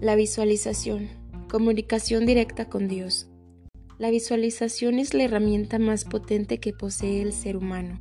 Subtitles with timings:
[0.00, 1.10] La visualización.
[1.50, 3.28] Comunicación directa con Dios.
[3.98, 8.00] La visualización es la herramienta más potente que posee el ser humano.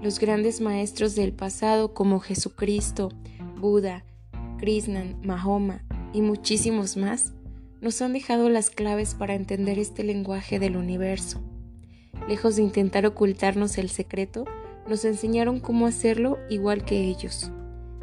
[0.00, 3.08] Los grandes maestros del pasado como Jesucristo,
[3.56, 4.04] Buda,
[4.58, 7.32] Krishnan, Mahoma y muchísimos más
[7.80, 11.42] nos han dejado las claves para entender este lenguaje del universo.
[12.28, 14.44] Lejos de intentar ocultarnos el secreto,
[14.88, 17.50] nos enseñaron cómo hacerlo igual que ellos.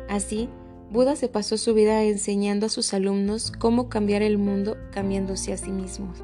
[0.10, 0.50] Así,
[0.90, 5.57] Buda se pasó su vida enseñando a sus alumnos cómo cambiar el mundo cambiándose a
[5.57, 6.24] sí mismos.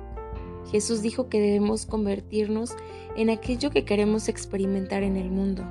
[0.71, 2.71] Jesús dijo que debemos convertirnos
[3.17, 5.63] en aquello que queremos experimentar en el mundo.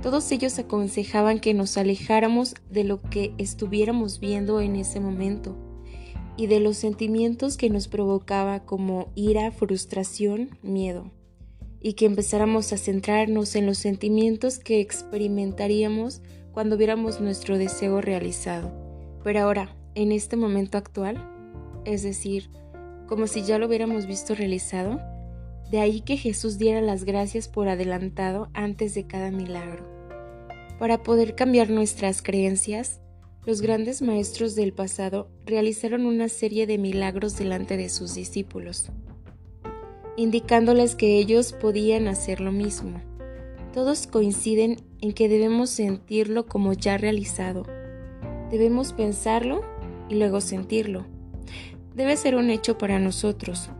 [0.00, 5.56] Todos ellos aconsejaban que nos alejáramos de lo que estuviéramos viendo en ese momento
[6.36, 11.10] y de los sentimientos que nos provocaba como ira, frustración, miedo,
[11.80, 16.22] y que empezáramos a centrarnos en los sentimientos que experimentaríamos
[16.58, 18.72] cuando viéramos nuestro deseo realizado.
[19.22, 21.24] Pero ahora, en este momento actual,
[21.84, 22.50] es decir,
[23.06, 25.00] como si ya lo hubiéramos visto realizado,
[25.70, 29.86] de ahí que Jesús diera las gracias por adelantado antes de cada milagro.
[30.80, 33.00] Para poder cambiar nuestras creencias,
[33.46, 38.90] los grandes maestros del pasado realizaron una serie de milagros delante de sus discípulos,
[40.16, 43.07] indicándoles que ellos podían hacer lo mismo.
[43.78, 47.62] Todos coinciden en que debemos sentirlo como ya realizado.
[48.50, 49.60] Debemos pensarlo
[50.08, 51.06] y luego sentirlo.
[51.94, 53.70] Debe ser un hecho para nosotros.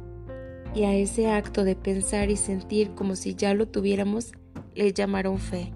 [0.73, 4.31] Y a ese acto de pensar y sentir como si ya lo tuviéramos
[4.73, 5.73] le llamaron fe.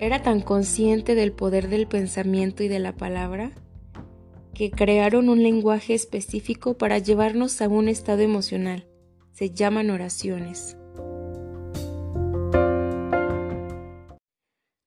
[0.00, 3.52] Era tan consciente del poder del pensamiento y de la palabra
[4.54, 8.88] que crearon un lenguaje específico para llevarnos a un estado emocional.
[9.30, 10.76] Se llaman oraciones.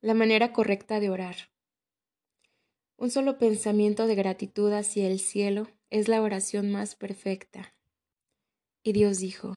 [0.08, 1.36] La manera correcta de orar.
[2.96, 7.76] Un solo pensamiento de gratitud hacia el cielo es la oración más perfecta.
[8.84, 9.56] Y Dios dijo,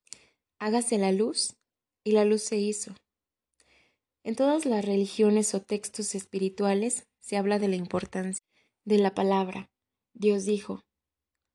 [0.59, 1.55] hágase la luz,
[2.03, 2.97] y la luz se hizo.
[4.25, 8.45] En todas las religiones o textos espirituales se habla de la importancia
[8.85, 9.71] de la palabra.
[10.15, 10.83] Dios dijo,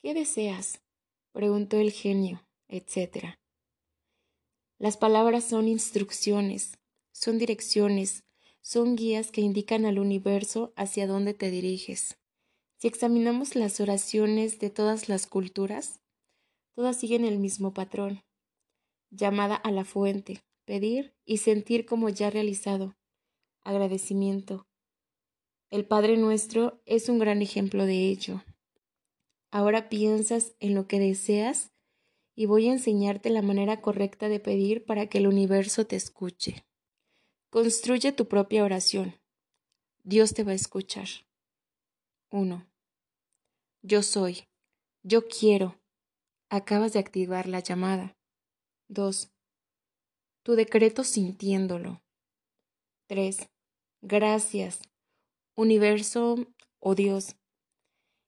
[0.03, 0.79] ¿qué deseas?
[1.33, 3.35] preguntó el genio, etc.
[4.77, 6.77] Las palabras son instrucciones,
[7.11, 8.24] son direcciones,
[8.65, 12.17] son guías que indican al universo hacia dónde te diriges.
[12.77, 15.99] Si examinamos las oraciones de todas las culturas,
[16.73, 18.23] todas siguen el mismo patrón,
[19.11, 22.95] llamada a la fuente, pedir y sentir como ya realizado.
[23.63, 24.65] Agradecimiento.
[25.69, 28.43] El Padre nuestro es un gran ejemplo de ello.
[29.51, 31.71] Ahora piensas en lo que deseas
[32.33, 36.65] y voy a enseñarte la manera correcta de pedir para que el universo te escuche.
[37.55, 39.15] Construye tu propia oración.
[40.03, 41.07] Dios te va a escuchar.
[42.29, 42.67] 1.
[43.81, 44.43] Yo soy.
[45.03, 45.79] Yo quiero.
[46.49, 48.13] Acabas de activar la llamada.
[48.89, 49.31] 2
[50.43, 52.03] tu decreto sintiéndolo.
[53.07, 53.49] 3.
[54.01, 54.81] Gracias,
[55.55, 57.37] universo o oh Dios,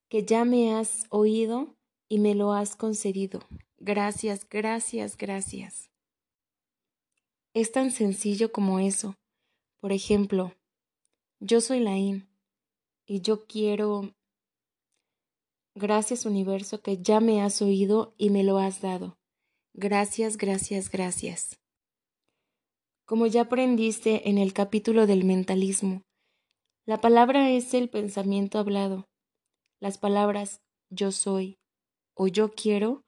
[0.10, 1.76] que ya me has oído
[2.08, 3.42] y me lo has concedido.
[3.78, 5.92] Gracias, gracias, gracias.
[7.60, 9.16] Es tan sencillo como eso.
[9.82, 10.54] Por ejemplo,
[11.40, 12.30] yo soy Laín
[13.08, 14.14] y yo quiero...
[15.74, 19.18] Gracias universo que ya me has oído y me lo has dado.
[19.74, 21.60] Gracias, gracias, gracias.
[23.06, 26.04] Como ya aprendiste en el capítulo del mentalismo,
[26.86, 29.10] la palabra es el pensamiento hablado.
[29.80, 31.58] Las palabras yo soy
[32.14, 33.04] o yo quiero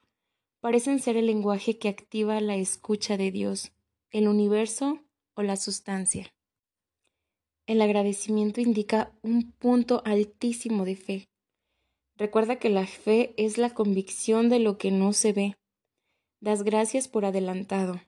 [0.59, 3.73] parecen ser el lenguaje que activa la escucha de Dios,
[4.11, 4.99] el universo
[5.35, 6.33] o la sustancia.
[7.67, 11.29] El agradecimiento indica un punto altísimo de fe.
[12.15, 15.55] Recuerda que la fe es la convicción de lo que no se ve.
[16.41, 18.01] Das gracias por adelantado.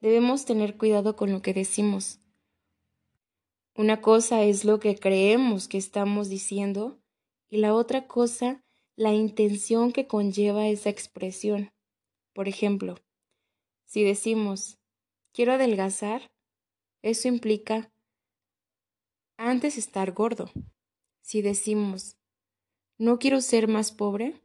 [0.00, 2.20] Debemos tener cuidado con lo que decimos.
[3.76, 7.00] Una cosa es lo que creemos que estamos diciendo
[7.48, 8.64] y la otra cosa
[8.96, 11.72] la intención que conlleva esa expresión.
[12.32, 12.96] Por ejemplo,
[13.94, 14.80] si decimos
[15.32, 16.32] quiero adelgazar,
[17.02, 17.92] eso implica
[19.36, 20.50] antes estar gordo.
[21.20, 22.16] Si decimos
[22.98, 24.40] no quiero ser más pobre,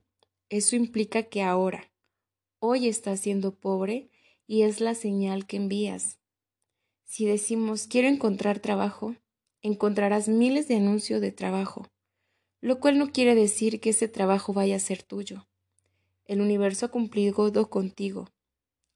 [0.50, 1.92] eso implica que ahora,
[2.60, 4.12] hoy estás siendo pobre
[4.46, 6.20] y es la señal que envías.
[7.04, 9.16] Si decimos quiero encontrar trabajo,
[9.64, 11.88] encontrarás miles de anuncios de trabajo,
[12.62, 15.48] lo cual no quiere decir que ese trabajo vaya a ser tuyo.
[16.26, 17.34] El universo ha cumplido
[17.72, 18.30] contigo.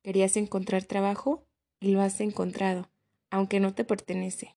[0.03, 1.47] Querías encontrar trabajo
[1.79, 2.89] y lo has encontrado,
[3.29, 4.55] aunque no te pertenece.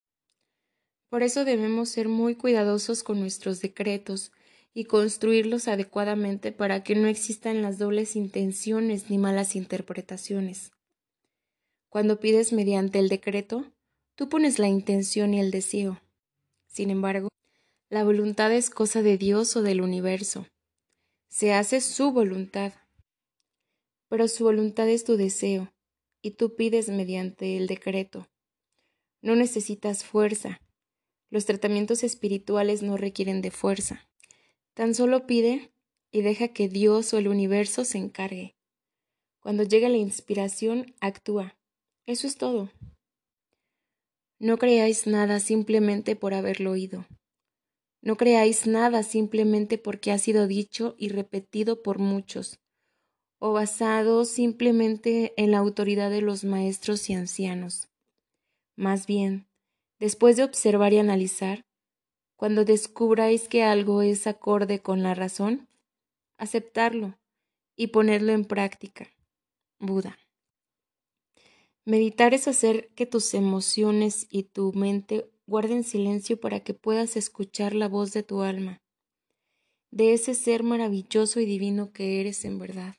[1.08, 4.32] Por eso debemos ser muy cuidadosos con nuestros decretos
[4.74, 10.72] y construirlos adecuadamente para que no existan las dobles intenciones ni malas interpretaciones.
[11.88, 13.72] Cuando pides mediante el decreto,
[14.16, 16.02] tú pones la intención y el deseo.
[16.66, 17.28] Sin embargo,
[17.88, 20.46] la voluntad es cosa de Dios o del universo.
[21.28, 22.74] Se hace su voluntad.
[24.08, 25.72] Pero su voluntad es tu deseo,
[26.22, 28.28] y tú pides mediante el decreto.
[29.22, 30.60] No necesitas fuerza.
[31.30, 34.08] Los tratamientos espirituales no requieren de fuerza.
[34.74, 35.72] Tan solo pide
[36.10, 38.56] y deja que Dios o el universo se encargue.
[39.40, 41.56] Cuando llega la inspiración, actúa.
[42.06, 42.70] Eso es todo.
[44.38, 47.06] No creáis nada simplemente por haberlo oído.
[48.02, 52.60] No creáis nada simplemente porque ha sido dicho y repetido por muchos,
[53.38, 57.88] o basado simplemente en la autoridad de los maestros y ancianos.
[58.76, 59.46] Más bien,
[59.98, 61.64] después de observar y analizar,
[62.36, 65.68] cuando descubráis que algo es acorde con la razón,
[66.38, 67.18] aceptarlo
[67.76, 69.08] y ponerlo en práctica.
[69.78, 70.18] Buda.
[71.84, 77.74] Meditar es hacer que tus emociones y tu mente guarden silencio para que puedas escuchar
[77.74, 78.82] la voz de tu alma,
[79.90, 82.96] de ese ser maravilloso y divino que eres en verdad.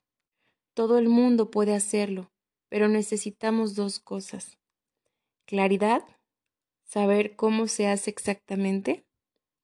[0.77, 2.31] Todo el mundo puede hacerlo,
[2.69, 4.59] pero necesitamos dos cosas.
[5.47, 6.03] Claridad,
[6.83, 9.03] saber cómo se hace exactamente,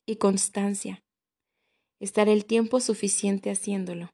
[0.08, 1.04] y constancia.
[2.00, 4.10] Estar el tiempo suficiente haciéndolo.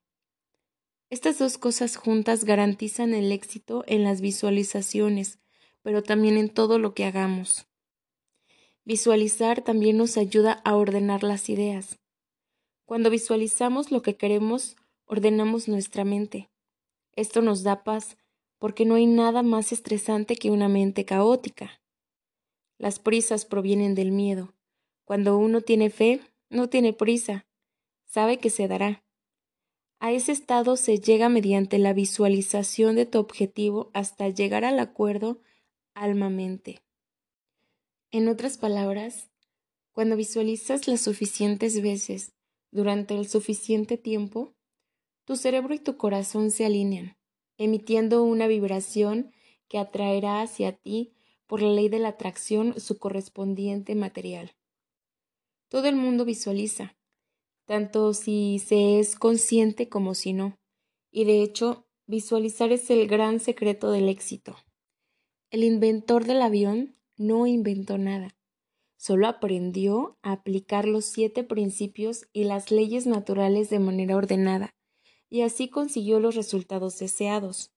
[1.10, 5.40] Estas dos cosas juntas garantizan el éxito en las visualizaciones,
[5.82, 7.66] pero también en todo lo que hagamos.
[8.84, 11.98] Visualizar también nos ayuda a ordenar las ideas.
[12.84, 14.76] Cuando visualizamos lo que queremos,
[15.06, 16.49] ordenamos nuestra mente.
[17.20, 18.16] Esto nos da paz
[18.60, 21.82] porque no hay nada más estresante que una mente caótica.
[22.78, 24.54] Las prisas provienen del miedo,
[25.04, 27.46] cuando uno tiene fe, no tiene prisa,
[28.06, 29.04] sabe que se dará.
[30.00, 35.42] A ese estado se llega mediante la visualización de tu objetivo hasta llegar al acuerdo
[35.96, 36.82] alma-mente.
[38.12, 39.30] En otras palabras,
[39.92, 42.32] cuando visualizas las suficientes veces
[42.72, 44.56] durante el suficiente tiempo,
[45.30, 47.16] tu cerebro y tu corazón se alinean,
[47.58, 49.32] emitiendo una vibración
[49.70, 51.14] que atraerá hacia ti
[51.48, 54.56] por la ley de la atracción su correspondiente material
[55.70, 56.98] todo el mundo visualiza,
[57.66, 60.58] tanto si se es consciente como si no.
[61.12, 64.58] Y de hecho, visualizar es el gran secreto del éxito.
[65.52, 68.36] El inventor del avión no inventó nada,
[68.98, 74.74] solo aprendió a aplicar los siete principios y las leyes naturales de manera ordenada,
[75.30, 77.72] y así consiguió los resultados deseados.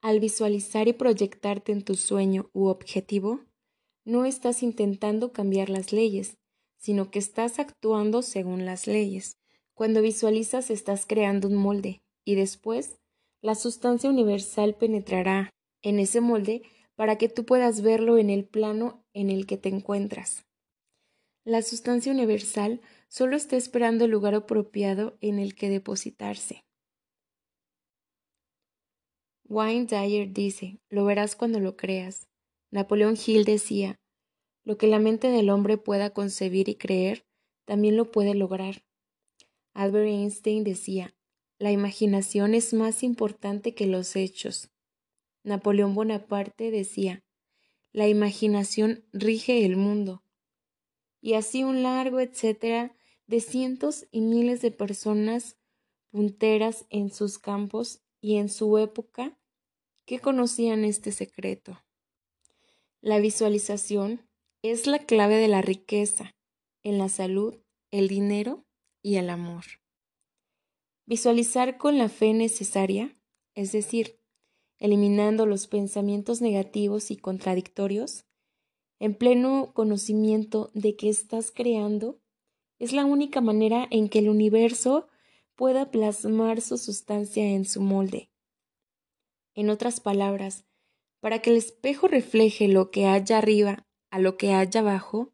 [0.00, 3.40] Al visualizar y proyectarte en tu sueño u objetivo,
[4.04, 6.36] no estás intentando cambiar las leyes,
[6.78, 9.38] sino que estás actuando según las leyes.
[9.74, 12.98] Cuando visualizas estás creando un molde y después
[13.42, 15.50] la sustancia universal penetrará
[15.82, 16.62] en ese molde
[16.94, 20.46] para que tú puedas verlo en el plano en el que te encuentras.
[21.44, 26.64] La sustancia universal solo está esperando el lugar apropiado en el que depositarse.
[29.48, 32.28] Wayne Dyer dice, lo verás cuando lo creas.
[32.70, 34.00] Napoleón Hill decía,
[34.64, 37.24] lo que la mente del hombre pueda concebir y creer,
[37.64, 38.84] también lo puede lograr.
[39.72, 41.14] Albert Einstein decía,
[41.58, 44.70] la imaginación es más importante que los hechos.
[45.44, 47.22] Napoleón Bonaparte decía,
[47.92, 50.22] la imaginación rige el mundo.
[51.26, 52.94] Y así un largo etcétera
[53.26, 55.56] de cientos y miles de personas
[56.12, 59.36] punteras en sus campos y en su época
[60.04, 61.82] que conocían este secreto.
[63.00, 64.24] La visualización
[64.62, 66.36] es la clave de la riqueza
[66.84, 67.56] en la salud,
[67.90, 68.64] el dinero
[69.02, 69.64] y el amor.
[71.06, 73.18] Visualizar con la fe necesaria,
[73.56, 74.20] es decir,
[74.78, 78.25] eliminando los pensamientos negativos y contradictorios,
[78.98, 82.20] en pleno conocimiento de que estás creando,
[82.78, 85.08] es la única manera en que el universo
[85.54, 88.30] pueda plasmar su sustancia en su molde.
[89.54, 90.66] En otras palabras,
[91.20, 95.32] para que el espejo refleje lo que haya arriba a lo que haya abajo,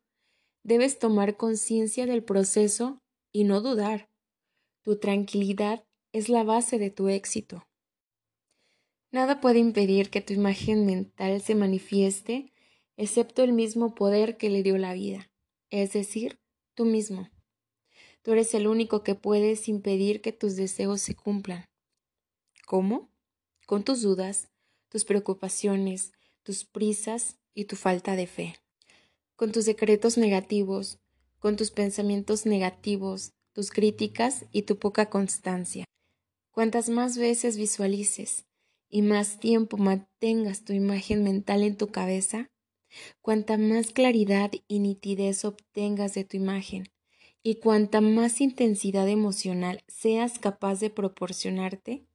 [0.63, 3.03] debes tomar conciencia del proceso
[3.33, 4.09] y no dudar.
[4.83, 7.67] Tu tranquilidad es la base de tu éxito.
[9.11, 12.52] Nada puede impedir que tu imagen mental se manifieste
[13.03, 15.31] excepto el mismo poder que le dio la vida,
[15.71, 16.39] es decir,
[16.75, 17.31] tú mismo.
[18.23, 21.67] Tú eres el único que puedes impedir que tus deseos se cumplan.
[22.67, 23.11] ¿Cómo?
[23.67, 24.49] Con tus dudas,
[24.89, 28.63] tus preocupaciones, tus prisas y tu falta de fe
[29.43, 31.01] con tus secretos negativos,
[31.41, 35.85] con tus pensamientos negativos, tus críticas y tu poca constancia.
[36.53, 38.45] Cuantas más veces visualices
[38.89, 42.47] y más tiempo mantengas tu imagen mental en tu cabeza,
[43.21, 46.93] cuanta más claridad y nitidez obtengas de tu imagen
[47.43, 52.07] y cuanta más intensidad emocional seas capaz de proporcionarte,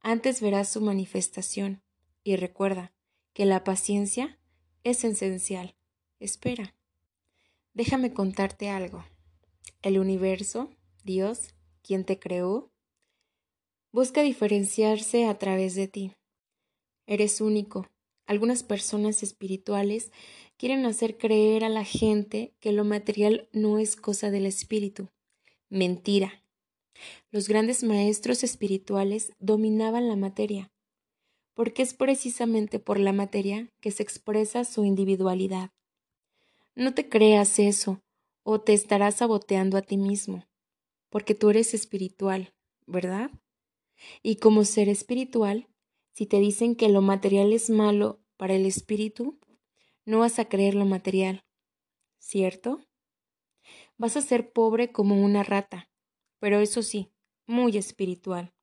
[0.00, 1.82] antes verás su manifestación.
[2.24, 2.92] Y recuerda
[3.34, 4.38] que la paciencia
[4.82, 5.76] es esencial.
[6.18, 6.74] Espera.
[7.74, 9.04] Déjame contarte algo.
[9.82, 10.70] El universo,
[11.04, 12.72] Dios, quien te creó,
[13.92, 16.12] busca diferenciarse a través de ti.
[17.06, 17.86] Eres único.
[18.26, 20.10] Algunas personas espirituales
[20.56, 25.08] quieren hacer creer a la gente que lo material no es cosa del espíritu.
[25.68, 26.42] Mentira.
[27.30, 30.72] Los grandes maestros espirituales dominaban la materia,
[31.54, 35.70] porque es precisamente por la materia que se expresa su individualidad.
[36.74, 38.00] No te creas eso,
[38.42, 40.46] o te estarás saboteando a ti mismo,
[41.10, 42.54] porque tú eres espiritual,
[42.86, 43.30] ¿verdad?
[44.22, 45.68] Y como ser espiritual,
[46.16, 49.38] si te dicen que lo material es malo para el espíritu,
[50.06, 51.44] no vas a creer lo material,
[52.18, 52.80] ¿cierto?
[53.98, 55.90] Vas a ser pobre como una rata,
[56.38, 57.12] pero eso sí,
[57.46, 58.54] muy espiritual.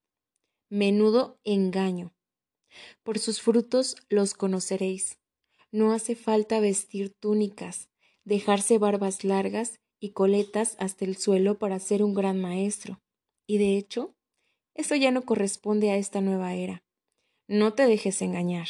[0.69, 2.15] Menudo engaño.
[3.03, 5.19] Por sus frutos los conoceréis.
[5.71, 7.87] No hace falta vestir túnicas,
[8.23, 12.99] dejarse barbas largas y coletas hasta el suelo para ser un gran maestro.
[13.45, 14.15] Y de hecho,
[14.73, 16.82] eso ya no corresponde a esta nueva era.
[17.53, 18.67] No te dejes engañar.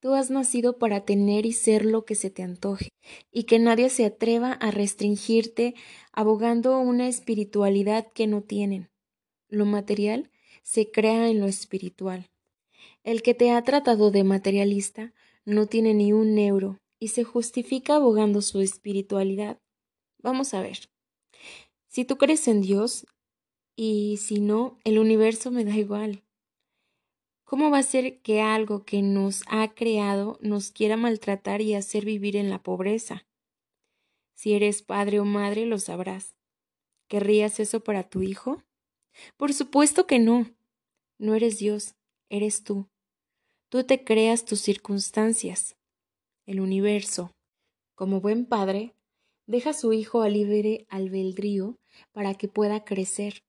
[0.00, 2.88] Tú has nacido para tener y ser lo que se te antoje,
[3.30, 5.74] y que nadie se atreva a restringirte
[6.10, 8.88] abogando una espiritualidad que no tienen.
[9.50, 10.30] Lo material
[10.62, 12.30] se crea en lo espiritual.
[13.02, 15.12] El que te ha tratado de materialista
[15.44, 19.58] no tiene ni un euro y se justifica abogando su espiritualidad.
[20.22, 20.88] Vamos a ver.
[21.88, 23.06] Si tú crees en Dios
[23.76, 26.23] y si no, el universo me da igual.
[27.54, 32.04] ¿Cómo va a ser que algo que nos ha creado nos quiera maltratar y hacer
[32.04, 33.28] vivir en la pobreza?
[34.34, 36.34] Si eres padre o madre, lo sabrás.
[37.06, 38.64] ¿Querrías eso para tu hijo?
[39.36, 40.50] Por supuesto que no.
[41.16, 41.94] No eres Dios,
[42.28, 42.88] eres tú.
[43.68, 45.76] Tú te creas tus circunstancias
[46.46, 47.36] el universo.
[47.94, 48.96] Como buen padre,
[49.46, 51.78] deja a su hijo a libre albedrío
[52.10, 53.44] para que pueda crecer.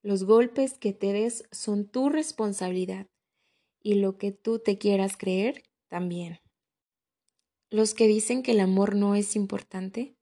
[0.00, 3.08] Los golpes que te des son tu responsabilidad
[3.88, 6.40] y lo que tú te quieras creer también.
[7.70, 10.16] Los que dicen que el amor no es importante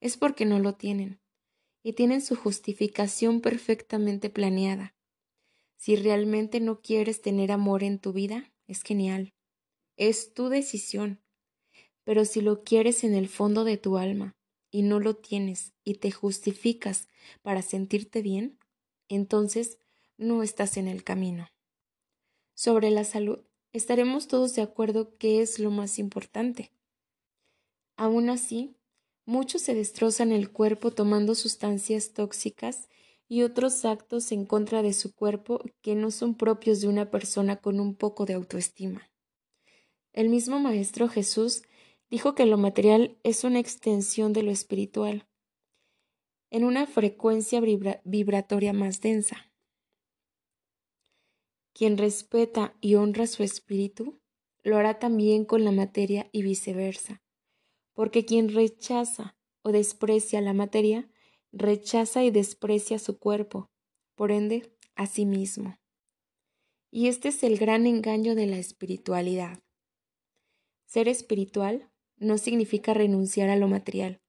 [0.00, 1.20] es porque no lo tienen
[1.82, 4.94] y tienen su justificación perfectamente planeada.
[5.76, 9.34] Si realmente no quieres tener amor en tu vida, es genial.
[9.96, 11.20] Es tu decisión
[12.04, 14.34] pero si lo quieres en el fondo de tu alma
[14.70, 17.08] y no lo tienes y te justificas
[17.42, 18.58] para sentirte bien,
[19.08, 19.78] entonces
[20.16, 21.46] no estás en el camino.
[22.62, 23.38] Sobre la salud,
[23.72, 26.74] estaremos todos de acuerdo que es lo más importante.
[27.96, 28.76] Aún así,
[29.24, 32.90] muchos se destrozan el cuerpo tomando sustancias tóxicas
[33.28, 37.56] y otros actos en contra de su cuerpo que no son propios de una persona
[37.56, 39.10] con un poco de autoestima.
[40.12, 41.62] El mismo Maestro Jesús
[42.10, 45.26] dijo que lo material es una extensión de lo espiritual,
[46.50, 47.62] en una frecuencia
[48.04, 49.49] vibratoria más densa.
[51.72, 54.20] Quien respeta y honra su espíritu,
[54.62, 57.22] lo hará también con la materia y viceversa,
[57.94, 61.08] porque quien rechaza o desprecia la materia,
[61.52, 63.70] rechaza y desprecia su cuerpo,
[64.14, 65.78] por ende, a sí mismo.
[66.90, 69.62] Y este es el gran engaño de la espiritualidad.
[70.86, 74.20] Ser espiritual no significa renunciar a lo material,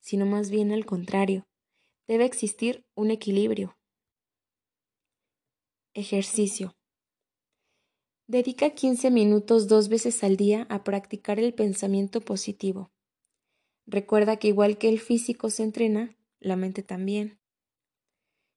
[0.00, 1.46] sino más bien al contrario.
[2.06, 3.78] Debe existir un equilibrio.
[5.94, 6.77] Ejercicio.
[8.30, 12.90] Dedica 15 minutos dos veces al día a practicar el pensamiento positivo.
[13.86, 17.38] Recuerda que igual que el físico se entrena, la mente también.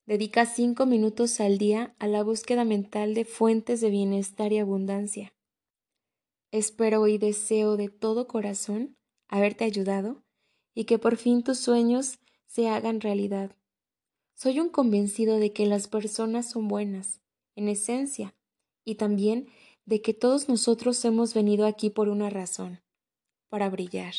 [0.06, 5.34] Dedica 5 minutos al día a la búsqueda mental de fuentes de bienestar y abundancia.
[6.52, 8.98] Espero y deseo de todo corazón
[9.30, 10.22] haberte ayudado
[10.76, 13.56] y que por fin tus sueños se hagan realidad.
[14.34, 17.22] Soy un convencido de que las personas son buenas,
[17.56, 18.36] en esencia,
[18.86, 19.48] y también
[19.86, 22.82] de que todos nosotros hemos venido aquí por una razón,
[23.50, 24.14] para brillar.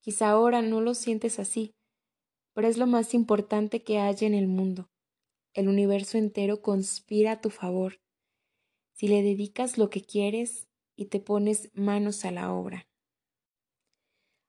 [0.00, 1.74] Quizá ahora no lo sientes así,
[2.54, 4.88] pero es lo más importante que hay en el mundo.
[5.54, 8.00] El universo entero conspira a tu favor.
[8.92, 12.88] Si le dedicas lo que quieres, y te pones manos a la obra.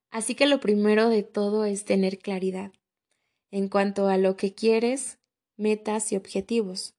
[0.10, 2.72] Así que lo primero de todo es tener claridad
[3.51, 5.19] en cuanto a lo que quieres,
[5.55, 6.97] metas y objetivos.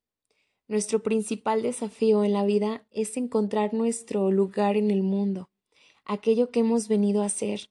[0.68, 5.48] Nuestro principal desafío en la vida es encontrar nuestro lugar en el mundo,
[6.04, 7.70] aquello que hemos venido a hacer,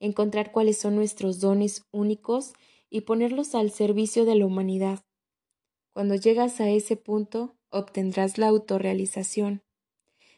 [0.00, 2.54] encontrar cuáles son nuestros dones únicos
[2.88, 5.04] y ponerlos al servicio de la humanidad.
[5.92, 9.62] Cuando llegas a ese punto, obtendrás la autorrealización.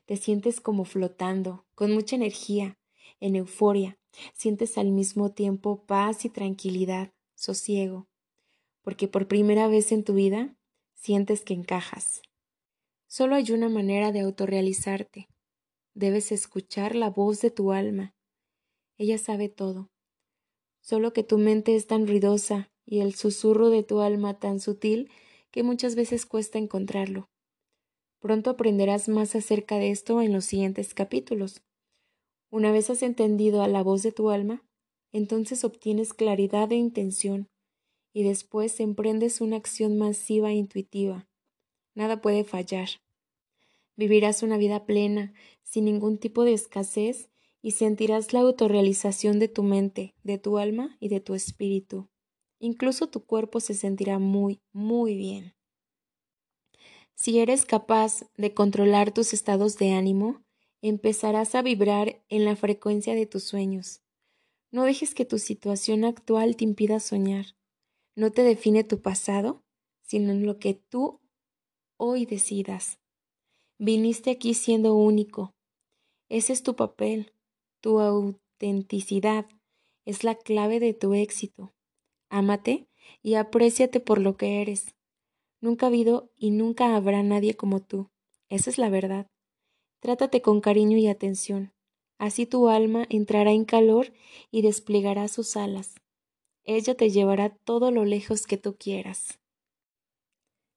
[0.05, 2.77] Te sientes como flotando, con mucha energía,
[3.21, 4.01] en euforia,
[4.33, 8.09] sientes al mismo tiempo paz y tranquilidad, sosiego,
[8.83, 10.57] porque por primera vez en tu vida
[11.01, 12.21] sientes que encajas.
[13.09, 15.29] Solo hay una manera de autorrealizarte.
[15.95, 18.15] Debes escuchar la voz de tu alma.
[18.99, 19.89] Ella sabe todo.
[20.83, 25.11] Solo que tu mente es tan ruidosa y el susurro de tu alma tan sutil
[25.51, 27.31] que muchas veces cuesta encontrarlo.
[28.21, 31.63] Pronto aprenderás más acerca de esto en los siguientes capítulos.
[32.51, 34.63] Una vez has entendido a la voz de tu alma,
[35.13, 37.49] entonces obtienes claridad de intención
[38.13, 41.29] y después emprendes una acción masiva e intuitiva.
[41.95, 42.89] Nada puede fallar.
[43.97, 47.31] Vivirás una vida plena, sin ningún tipo de escasez,
[47.63, 52.09] y sentirás la autorrealización de tu mente, de tu alma y de tu espíritu.
[52.59, 55.55] Incluso tu cuerpo se sentirá muy, muy bien.
[57.15, 60.43] Si eres capaz de controlar tus estados de ánimo,
[60.81, 64.01] empezarás a vibrar en la frecuencia de tus sueños.
[64.71, 67.47] No dejes que tu situación actual te impida soñar.
[68.17, 69.63] No te define tu pasado,
[70.03, 71.21] sino en lo que tú
[71.97, 72.99] hoy decidas.
[73.79, 75.55] Viniste aquí siendo único.
[76.29, 77.33] Ese es tu papel.
[77.81, 79.47] Tu autenticidad
[80.05, 81.73] es la clave de tu éxito.
[82.29, 82.89] Ámate
[83.23, 84.95] y apréciate por lo que eres.
[85.61, 88.11] Nunca ha habido y nunca habrá nadie como tú.
[88.49, 89.27] Esa es la verdad.
[90.01, 91.73] Trátate con cariño y atención.
[92.19, 94.13] Así tu alma entrará en calor
[94.51, 96.00] y desplegará sus alas.
[96.73, 99.41] Ella te llevará todo lo lejos que tú quieras.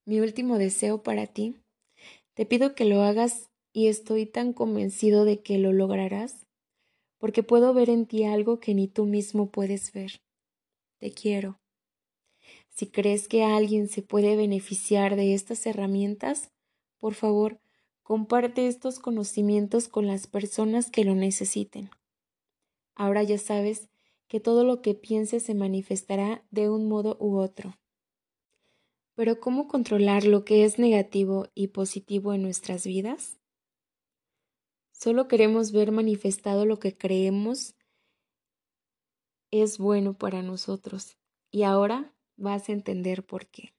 [0.06, 1.56] Mi último deseo para ti,
[2.34, 6.48] te pido que lo hagas y estoy tan convencido de que lo lograrás,
[7.20, 10.20] porque puedo ver en ti algo que ni tú mismo puedes ver.
[10.98, 11.60] Te quiero.
[12.70, 16.50] Si crees que alguien se puede beneficiar de estas herramientas,
[16.98, 17.60] por favor,
[18.02, 21.92] comparte estos conocimientos con las personas que lo necesiten.
[22.96, 23.90] Ahora ya sabes
[24.34, 27.78] que todo lo que pienses se manifestará de un modo u otro.
[29.14, 33.38] Pero ¿cómo controlar lo que es negativo y positivo en nuestras vidas?
[34.92, 37.76] Solo queremos ver manifestado lo que creemos
[39.52, 41.16] es bueno para nosotros.
[41.52, 43.76] Y ahora vas a entender por qué.